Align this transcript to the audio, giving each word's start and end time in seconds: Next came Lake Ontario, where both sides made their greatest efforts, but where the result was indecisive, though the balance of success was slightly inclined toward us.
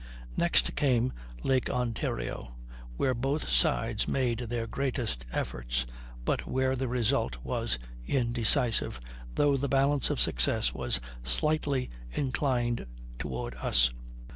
Next 0.35 0.75
came 0.75 1.13
Lake 1.43 1.69
Ontario, 1.69 2.55
where 2.97 3.13
both 3.13 3.47
sides 3.47 4.07
made 4.07 4.39
their 4.39 4.65
greatest 4.65 5.27
efforts, 5.31 5.85
but 6.25 6.47
where 6.47 6.75
the 6.75 6.87
result 6.87 7.37
was 7.43 7.77
indecisive, 8.07 8.99
though 9.35 9.55
the 9.57 9.69
balance 9.69 10.09
of 10.09 10.19
success 10.19 10.73
was 10.73 10.99
slightly 11.23 11.91
inclined 12.13 12.87
toward 13.19 13.53
us. 13.53 13.91